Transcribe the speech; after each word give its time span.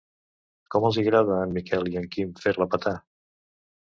Com 0.75 0.87
els 0.87 0.97
hi 1.01 1.01
agrada 1.03 1.35
a 1.35 1.43
en 1.49 1.53
Miquel 1.57 1.91
i 1.93 1.99
en 2.01 2.09
Quim 2.15 2.31
fer-la 2.45 2.69
petar. 2.75 2.97